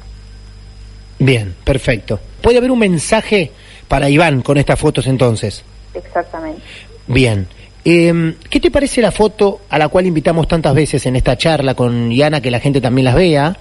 [1.24, 2.20] Bien, perfecto.
[2.42, 3.50] ¿Puede haber un mensaje
[3.88, 5.64] para Iván con estas fotos entonces?
[5.94, 6.60] Exactamente.
[7.06, 7.46] Bien.
[7.82, 11.74] Eh, ¿Qué te parece la foto a la cual invitamos tantas veces en esta charla
[11.74, 13.56] con Iana, que la gente también las vea?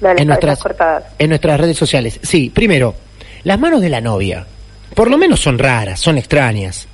[0.00, 1.04] En nuestras, cortadas.
[1.18, 2.20] en nuestras redes sociales.
[2.22, 2.94] Sí, primero,
[3.42, 4.46] las manos de la novia.
[4.94, 6.88] Por lo menos son raras, son extrañas.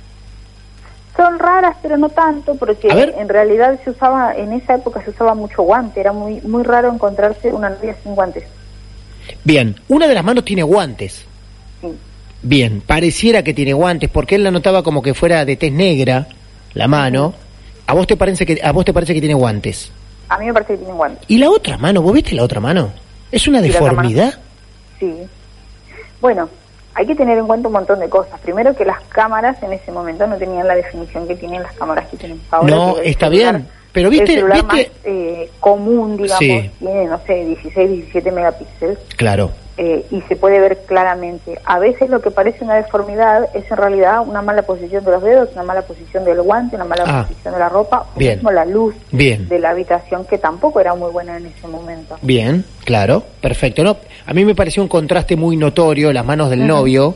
[1.15, 5.35] Son raras, pero no tanto, porque en realidad se usaba, en esa época se usaba
[5.35, 8.43] mucho guante, era muy muy raro encontrarse una novia sin guantes.
[9.43, 11.25] Bien, una de las manos tiene guantes.
[11.81, 11.87] Sí.
[12.43, 16.27] Bien, pareciera que tiene guantes, porque él la notaba como que fuera de tez negra,
[16.73, 17.33] la mano.
[17.87, 19.91] ¿A vos te parece que, a vos te parece que tiene guantes?
[20.29, 21.23] A mí me parece que tienen guantes.
[21.27, 22.01] ¿Y la otra mano?
[22.01, 22.91] ¿Vos viste la otra mano?
[23.31, 24.33] ¿Es una deformidad?
[24.99, 25.13] Sí.
[26.19, 26.49] Bueno,
[26.93, 28.39] hay que tener en cuenta un montón de cosas.
[28.41, 32.07] Primero que las cámaras en ese momento no tenían la definición que tienen las cámaras
[32.09, 32.75] que tenemos ahora.
[32.75, 36.69] No, está bien, pero viste- El celular viste- más eh, común, digamos, Sí.
[36.79, 38.97] tiene, no sé, 16, 17 megapíxeles.
[39.17, 39.51] Claro.
[39.77, 41.57] eh, y se puede ver claramente.
[41.65, 45.23] A veces lo que parece una deformidad es en realidad una mala posición de los
[45.23, 47.23] dedos, una mala posición del guante, una mala Ah.
[47.27, 48.35] posición de la ropa, o Bien.
[48.35, 49.47] mismo la luz Bien.
[49.49, 52.15] de la habitación, que tampoco era muy buena en ese momento.
[52.21, 53.83] Bien, claro, perfecto.
[53.83, 57.15] No, a mí me pareció un contraste muy notorio las manos del novio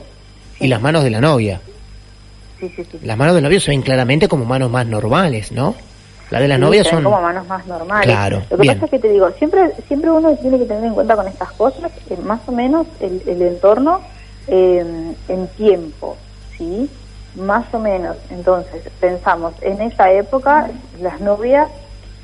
[0.59, 1.59] y las manos de la novia.
[2.59, 2.99] Sí, sí, sí.
[3.03, 5.75] Las manos del novio se ven claramente como manos más normales, ¿no?
[6.31, 7.03] La de las Sí, novias son...
[7.03, 8.07] como manos más normales.
[8.07, 8.73] Claro, Lo que bien.
[8.75, 11.51] pasa es que te digo, siempre siempre uno tiene que tener en cuenta con estas
[11.53, 14.01] cosas eh, más o menos el, el entorno
[14.47, 16.17] eh, en tiempo,
[16.57, 16.89] ¿sí?
[17.35, 18.17] Más o menos.
[18.31, 20.69] Entonces, pensamos, en esa época
[21.01, 21.67] las novias,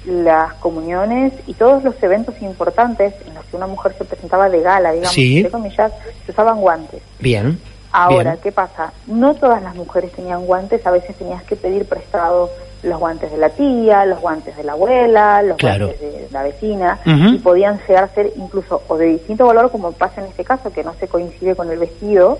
[0.05, 4.61] las comuniones y todos los eventos importantes en los que una mujer se presentaba de
[4.61, 5.37] gala, digamos, Sí.
[5.37, 5.91] entre comillas,
[6.25, 7.01] se usaban guantes.
[7.19, 7.59] Bien.
[7.91, 8.39] Ahora, bien.
[8.41, 8.93] ¿qué pasa?
[9.05, 12.49] No todas las mujeres tenían guantes, a veces tenías que pedir prestado
[12.83, 15.87] los guantes de la tía, los guantes de la abuela, los Claro.
[15.87, 19.91] guantes de la vecina, y podían llegar a ser incluso o de distinto valor, como
[19.91, 22.39] pasa en este caso, que no se coincide con el vestido,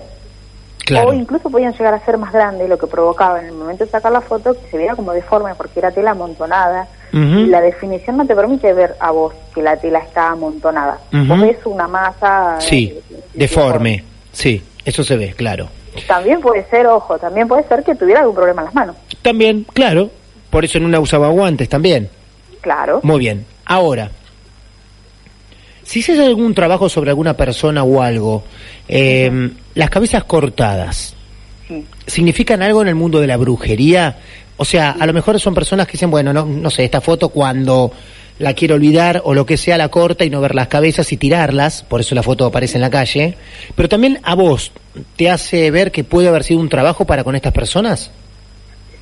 [0.84, 1.10] Claro.
[1.10, 3.90] o incluso podían llegar a ser más grandes, lo que provocaba en el momento de
[3.90, 6.88] sacar la foto que se viera como deforme porque era tela amontonada.
[7.12, 10.98] Y la definición no te permite ver a vos que la tela está amontonada.
[11.12, 11.26] Ujú.
[11.26, 12.56] Vos ves una masa...
[12.58, 14.02] Sí, eh, deforme.
[14.32, 15.68] Sí, eso se ve, claro.
[16.08, 18.96] También puede ser, ojo, también puede ser que tuviera algún problema en las manos.
[19.20, 20.08] También, claro.
[20.52, 22.10] Por eso en una usaba guantes también.
[22.60, 23.00] Claro.
[23.02, 23.46] Muy bien.
[23.64, 24.10] Ahora,
[25.82, 28.44] si se hace algún trabajo sobre alguna persona o algo,
[28.86, 31.14] eh, las cabezas cortadas,
[31.66, 31.86] Sí.
[32.06, 34.18] ¿significan algo en el mundo de la brujería?
[34.58, 37.30] O sea, a lo mejor son personas que dicen, bueno, no, no sé, esta foto
[37.30, 37.90] cuando
[38.38, 41.16] la quiero olvidar o lo que sea la corta y no ver las cabezas y
[41.16, 43.36] tirarlas, por eso la foto aparece en la calle,
[43.74, 44.70] pero también a vos
[45.16, 48.10] te hace ver que puede haber sido un trabajo para con estas personas.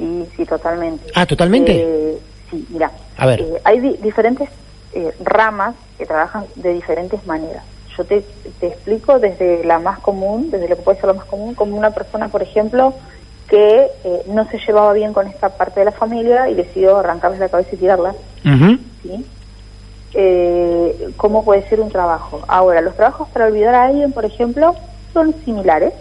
[0.01, 1.05] Sí, sí, totalmente.
[1.15, 1.73] Ah, ¿totalmente?
[1.77, 2.19] Eh,
[2.51, 2.91] sí, mira.
[3.19, 3.41] A ver.
[3.43, 4.49] eh, hay di- diferentes
[4.93, 7.67] eh, ramas que trabajan de diferentes maneras.
[7.99, 8.23] Yo te,
[8.59, 11.77] te explico desde la más común, desde lo que puede ser lo más común, como
[11.77, 12.97] una persona, por ejemplo,
[13.47, 17.41] que eh, no se llevaba bien con esta parte de la familia y decidió arrancarles
[17.41, 18.17] la cabeza y tirarla.
[19.03, 19.27] ¿sí?
[20.15, 22.43] Eh, ¿Cómo puede ser un trabajo?
[22.49, 24.75] Ahora, los trabajos para olvidar a alguien, por ejemplo,
[25.13, 25.93] son similares.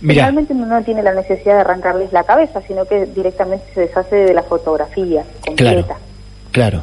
[0.00, 0.24] Mirá.
[0.24, 4.16] Realmente uno no tiene la necesidad de arrancarles la cabeza, sino que directamente se deshace
[4.16, 5.96] de la fotografía completa.
[6.52, 6.82] Claro, claro.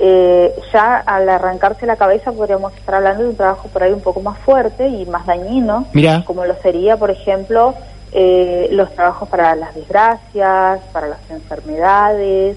[0.00, 4.00] Eh, ya al arrancarse la cabeza podríamos estar hablando de un trabajo por ahí un
[4.00, 6.24] poco más fuerte y más dañino, Mirá.
[6.24, 7.74] como lo sería, por ejemplo,
[8.12, 12.56] eh, los trabajos para las desgracias, para las enfermedades,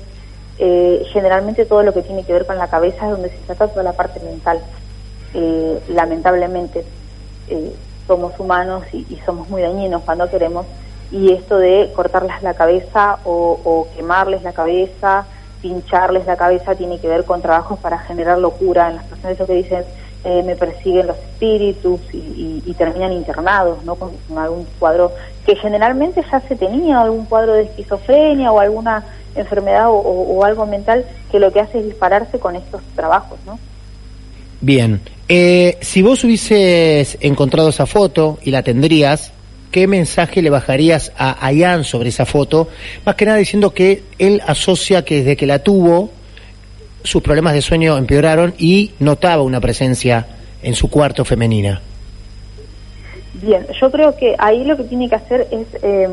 [0.59, 3.67] eh, generalmente todo lo que tiene que ver con la cabeza es donde se trata
[3.67, 4.59] toda la parte mental.
[5.33, 6.83] Eh, lamentablemente
[7.47, 7.73] eh,
[8.12, 10.65] somos humanos y, somos muy dañinos cuando queremos
[11.13, 15.26] y esto de cortarles la cabeza o, o quemarles la cabeza,
[15.62, 19.45] pincharles la cabeza tiene que ver con trabajos para generar locura en las personas eso
[19.47, 19.86] que dicen
[20.26, 25.13] eh, me persiguen los espíritus y, y- y terminan internados no con, algún cuadro
[25.45, 29.04] que generalmente ya se tenía algún cuadro de esquizofrenia o alguna
[29.36, 29.93] enfermedad o-
[30.36, 33.58] o algo mental que lo que hace es dispararse con estos trabajos no
[34.63, 35.02] Bien.
[35.33, 39.31] Eh, si vos hubieses encontrado esa foto y la tendrías,
[39.71, 42.67] ¿qué mensaje le bajarías a Ayan sobre esa foto?
[43.05, 46.09] Más que nada diciendo que él asocia que desde que la tuvo,
[47.05, 50.27] sus problemas de sueño empeoraron y notaba una presencia
[50.63, 51.81] en su cuarto femenina.
[53.35, 56.09] Bien, yo creo que ahí lo que tiene que hacer es eh,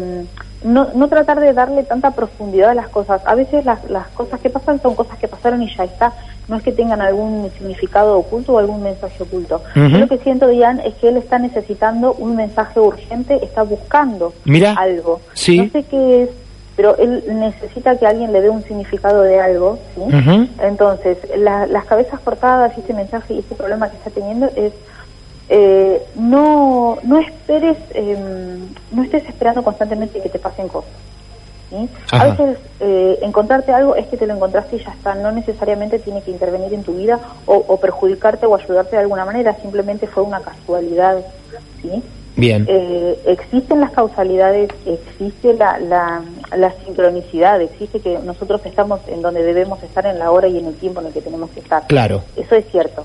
[0.65, 3.21] no, no tratar de darle tanta profundidad a las cosas.
[3.27, 6.13] A veces las, las cosas que pasan son cosas que pasaron y ya está.
[6.49, 9.63] No es que tengan algún significado oculto o algún mensaje oculto.
[9.75, 14.33] Yo lo que siento, Ian, es que él está necesitando un mensaje urgente, está buscando
[14.45, 15.21] Mira, algo.
[15.35, 15.59] sí.
[15.59, 16.31] No sé qué es,
[16.75, 19.79] pero él necesita que alguien le dé un significado de algo.
[19.95, 20.01] ¿sí?
[20.63, 24.73] Entonces, la- las cabezas cortadas y ese mensaje y ese problema que está teniendo es
[25.49, 30.91] eh, no no esperes, em, no estés esperando constantemente que te pasen cosas.
[31.71, 31.89] ¿sí?
[32.13, 35.99] A veces eh, encontrarte algo es que te lo encontraste y ya está, no necesariamente
[35.99, 40.07] tiene que intervenir en tu vida o, o perjudicarte o ayudarte de alguna manera, simplemente
[40.07, 41.19] fue una casualidad.
[41.83, 42.03] ¿sí?
[42.39, 42.67] Bien.
[42.69, 46.23] Eh, existen las causalidades, existe la, la,
[46.57, 50.67] la sincronicidad, existe que nosotros estamos en donde debemos estar en la hora y en
[50.67, 51.87] el tiempo en el que tenemos que estar.
[51.89, 52.23] Claro.
[52.37, 53.05] Eso es cierto.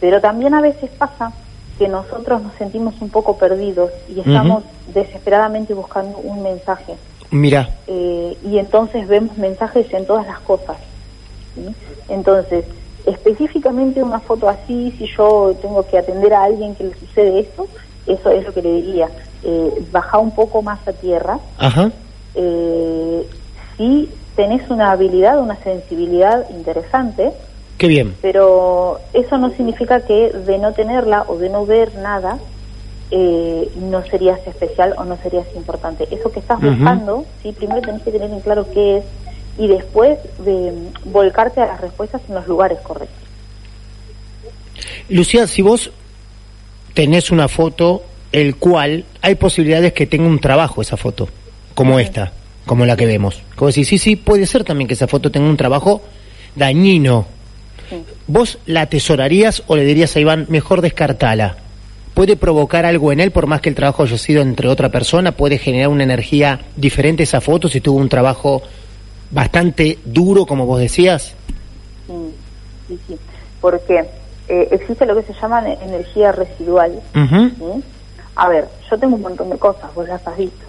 [0.00, 1.32] Pero también a veces pasa
[1.78, 4.62] que nosotros nos sentimos un poco perdidos y estamos
[4.94, 6.94] desesperadamente buscando un mensaje.
[7.30, 10.76] Mira, Eh, y entonces vemos mensajes en todas las cosas.
[11.54, 11.74] ¿sí?
[12.08, 12.64] Entonces,
[13.06, 17.66] específicamente una foto así, si yo tengo que atender a alguien que le sucede esto,
[18.06, 19.08] eso es lo que le diría.
[19.42, 21.38] Eh, baja un poco más a tierra.
[21.58, 21.90] ajá.
[22.36, 23.28] Eh,
[23.76, 27.32] si tenés una habilidad, una sensibilidad interesante,
[27.78, 28.14] Qué bien.
[28.22, 32.38] pero eso no significa que de no tenerla o de no ver nada
[33.10, 36.06] eh, no serías especial o no serías importante.
[36.10, 36.70] Eso que estás Ujú.
[36.70, 39.04] buscando, sí, primero tenés que tener en claro qué es
[39.58, 40.72] y después de
[41.04, 43.18] volcarte a las respuestas en los lugares correctos.
[45.08, 45.90] Lucía, si vos
[46.94, 48.02] tenés una foto,
[48.32, 51.28] el cual hay posibilidades que tenga un trabajo esa foto,
[51.74, 52.32] como esta,
[52.66, 53.42] como la que vemos.
[53.54, 56.02] Como decir, sí, sí, puede ser también que esa foto tenga un trabajo
[56.56, 57.26] dañino.
[58.26, 61.56] ¿Vos la atesorarías o le dirías a Iván, mejor descartala?
[62.14, 65.32] ¿Puede provocar algo en él por más que el trabajo haya sido entre otra persona?
[65.32, 68.62] ¿Puede generar una energía diferente esa foto si tuvo un trabajo
[69.30, 71.34] bastante duro, como vos decías?
[72.06, 72.12] Sí,
[72.88, 73.16] sí, sí.
[73.60, 74.04] Porque
[74.48, 77.00] eh, existe lo que se llama ne- energía residual.
[78.36, 80.66] A ver, yo tengo un montón de cosas, vos las has visto.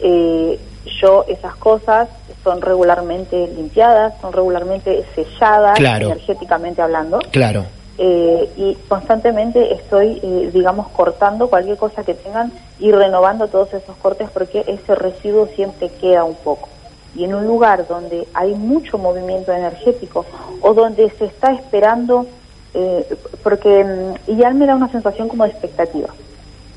[0.00, 0.58] Eh,
[1.00, 2.08] yo esas cosas
[2.48, 6.06] son regularmente limpiadas, son regularmente selladas, Claro.
[6.06, 7.18] energéticamente hablando.
[7.30, 7.66] Claro.
[8.00, 13.96] eh, y constantemente estoy, eh, digamos, cortando cualquier cosa que tengan y renovando todos esos
[13.96, 16.68] cortes porque ese residuo siempre queda un poco.
[17.16, 20.24] Y en un lugar donde hay mucho movimiento energético
[20.62, 22.24] o donde se está esperando,
[22.72, 23.04] eh,
[23.42, 26.08] porque mm, y ya me da una sensación como de expectativa.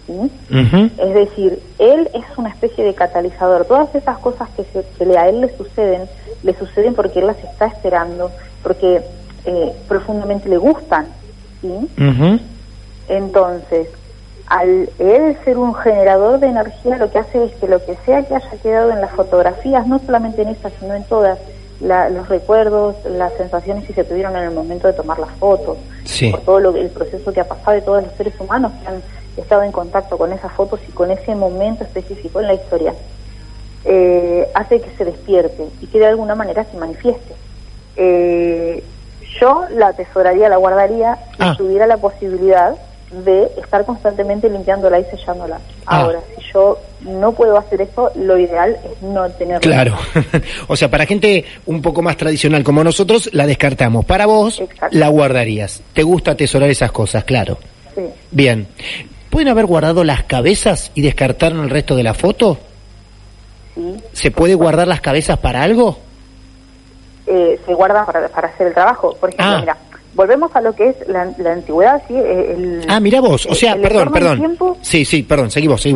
[0.07, 0.31] ¿Sí?
[0.97, 3.65] Es decir, él es una especie de catalizador.
[3.65, 6.03] Todas esas cosas que, se- que le- a él le suceden,
[6.43, 8.31] le suceden porque él las está esperando,
[8.63, 9.01] porque
[9.45, 11.07] eh, profundamente le gustan.
[11.61, 11.69] ¿sí?
[13.09, 13.87] Entonces,
[14.47, 18.23] al él ser un generador de energía, lo que hace es que lo que sea
[18.23, 21.39] que haya quedado en las fotografías, no solamente en estas, sino en todas,
[21.79, 25.77] la- los recuerdos, las sensaciones que se tuvieron en el momento de tomar las fotos,
[26.03, 26.29] Sí.
[26.31, 29.01] por todo lo, el proceso que ha pasado de todos los seres humanos que han
[29.37, 32.93] estado en contacto con esas fotos y con ese momento específico en la historia,
[33.85, 37.33] eh, hace que se despierte y que de alguna manera se manifieste.
[37.95, 38.83] Eh,
[39.39, 41.55] yo la atesoraría, la guardaría si Ah.
[41.57, 42.75] tuviera la posibilidad
[43.11, 45.59] de estar constantemente limpiándola y sellándola.
[45.85, 46.01] Ah.
[46.01, 49.59] Ahora, si yo no puedo hacer eso, lo ideal es no tenerla.
[49.59, 49.97] Claro.
[50.67, 54.05] o sea, para gente un poco más tradicional como nosotros, la descartamos.
[54.05, 54.97] Para vos, Exacto.
[54.97, 55.81] la guardarías.
[55.93, 57.23] ¿Te gusta atesorar esas cosas?
[57.25, 57.57] Claro.
[57.95, 58.01] Sí.
[58.31, 58.67] Bien.
[59.31, 62.59] ¿Pueden haber guardado las cabezas y descartaron el resto de la foto?
[63.73, 63.97] Sí.
[64.13, 65.97] ¿Se puede guardar las cabezas para algo?
[67.27, 69.15] eh, se guardan para, para hacer el trabajo.
[69.19, 69.59] Por ejemplo, Ah.
[69.61, 69.77] mira,
[70.15, 72.13] volvemos a lo que es la, la antigüedad, ¿sí?
[72.15, 73.45] Eh, El, Ah, mira vos.
[73.45, 74.39] O sea, el perdón, entorno del perdón.
[74.39, 75.49] tiempo, Sí, sí, perdón.
[75.51, 75.81] Seguí vos.
[75.81, 75.93] sí.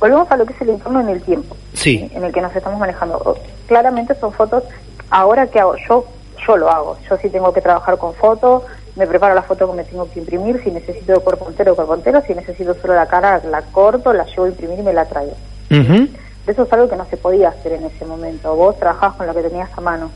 [0.00, 1.56] Volvemos a lo que es el entorno en el tiempo.
[1.74, 2.08] Sí.
[2.14, 3.36] En el que nos estamos manejando.
[3.66, 4.62] Claramente son fotos,
[5.10, 6.06] ahora que hago, yo
[6.46, 6.96] yo lo hago.
[7.10, 8.62] Yo sí tengo que trabajar con fotos,
[8.98, 12.20] me preparo la foto que me tengo que imprimir, si necesito cuerpo entero, cuerpo entero,
[12.26, 15.34] si necesito solo la cara, la corto, la llevo a imprimir y me la traigo.
[15.70, 16.08] Ujú.
[16.46, 18.54] Eso es algo que no se podía hacer en ese momento.
[18.56, 20.10] Vos trabajabas con lo que tenías a mano.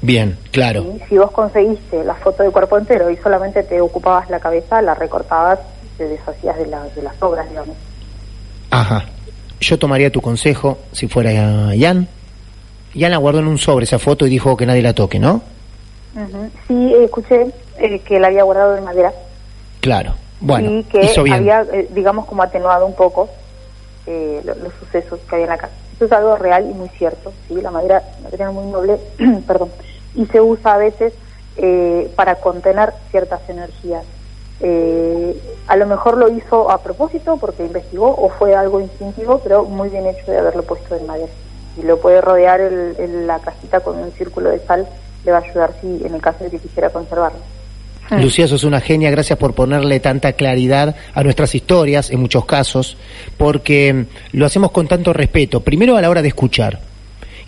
[0.00, 0.82] Bien, claro.
[0.84, 1.02] ¿sí?
[1.08, 4.94] Si vos conseguiste la foto de cuerpo entero y solamente te ocupabas la cabeza, la
[4.94, 5.58] recortabas,
[5.96, 7.76] te deshacías de, la- de las obras, digamos.
[8.70, 9.04] Ajá.
[9.60, 11.30] Yo tomaría tu consejo si fuera
[11.76, 12.06] Jan.
[12.96, 15.42] Jan la guardó en un sobre esa foto y dijo que nadie la toque, ¿no?
[16.66, 19.12] Sí, escuché eh, que la había guardado en madera
[19.80, 20.14] Claro.
[20.40, 21.36] Bueno, y que hizo bien.
[21.36, 23.28] había, eh, digamos, como atenuado un poco
[24.06, 25.72] eh, lo- los sucesos que había en la casa.
[25.94, 27.54] Eso es algo real y muy cierto, ¿sí?
[27.60, 28.02] La madera
[28.52, 28.98] muy noble,
[29.46, 29.70] perdón,
[30.14, 31.12] y se usa a veces
[31.56, 34.04] eh, para contener ciertas energías.
[34.60, 35.36] Eh,
[35.66, 39.88] a lo mejor lo hizo a propósito porque investigó o fue algo instintivo, pero muy
[39.88, 41.32] bien hecho de haberlo puesto en madera.
[41.76, 44.88] Y lo puede rodear el- el- la cajita con un círculo de sal,
[45.28, 47.38] le va a ayudar si en el caso de que quisiera conservarlo.
[48.10, 52.96] Lucía, sos una genia, gracias por ponerle tanta claridad a nuestras historias, en muchos casos,
[53.36, 56.80] porque mm, lo hacemos con tanto respeto, primero a la hora de escuchar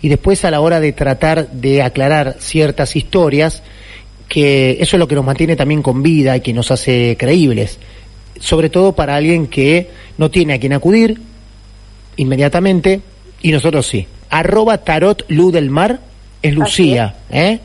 [0.03, 3.63] y después a la hora de tratar de aclarar ciertas historias,
[4.27, 7.79] que eso es lo que nos mantiene también con vida y que nos hace creíbles,
[8.39, 11.19] sobre todo para alguien que no tiene a quien acudir
[12.17, 13.01] inmediatamente
[13.41, 14.07] y nosotros sí.
[14.29, 15.99] Arroba tarot Lu del Mar
[16.41, 17.59] es Lucía, ¿eh?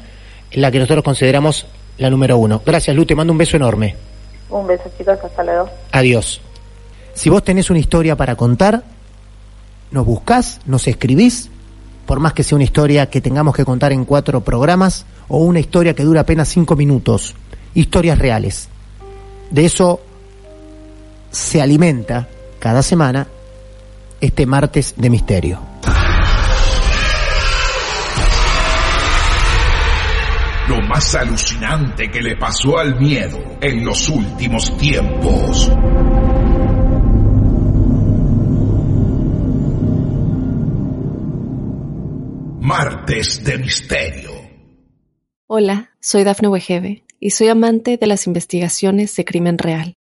[0.57, 1.67] La que nosotros consideramos
[1.99, 2.63] la número uno.
[2.65, 3.95] Gracias, Lu, te mando un beso enorme.
[4.51, 5.69] Un beso, chicos, hasta luego.
[5.93, 6.41] Adiós.
[7.15, 8.83] Si vos tenés una historia para contar,
[9.91, 11.51] nos buscás, nos escribís,
[12.07, 15.61] por más que sea una historia que tengamos que contar en cuatro programas o una
[15.61, 17.35] historia que dura apenas cinco minutos.
[17.75, 18.69] Historias reales.
[19.51, 20.01] De eso
[21.31, 22.29] se alimenta
[22.59, 23.27] cada semana
[24.21, 25.76] este martes de misterio.
[30.69, 35.71] Lo más alucinante que le pasó al miedo en los últimos tiempos.
[42.61, 44.31] Martes de Misterio.
[45.47, 49.95] Hola, soy Dafne Wegebe y soy amante de las investigaciones de crimen real.